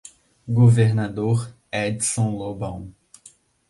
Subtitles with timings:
[0.49, 2.91] Governador Edison Lobão